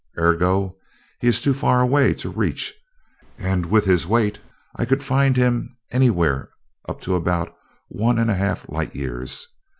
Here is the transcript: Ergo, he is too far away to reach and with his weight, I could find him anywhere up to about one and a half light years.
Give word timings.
Ergo, 0.17 0.77
he 1.19 1.27
is 1.27 1.43
too 1.43 1.53
far 1.53 1.79
away 1.79 2.11
to 2.15 2.29
reach 2.31 2.73
and 3.37 3.67
with 3.67 3.85
his 3.85 4.07
weight, 4.07 4.39
I 4.75 4.83
could 4.83 5.03
find 5.03 5.37
him 5.37 5.77
anywhere 5.91 6.49
up 6.89 7.01
to 7.01 7.13
about 7.13 7.55
one 7.87 8.17
and 8.17 8.31
a 8.31 8.35
half 8.35 8.67
light 8.67 8.95
years. 8.95 9.47